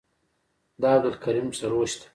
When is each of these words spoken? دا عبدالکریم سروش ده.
دا 0.81 0.87
عبدالکریم 0.95 1.47
سروش 1.59 1.93
ده. 1.99 2.05